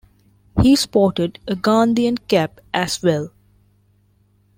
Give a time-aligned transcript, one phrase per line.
[0.63, 3.31] He sported a Gandhian cap as well.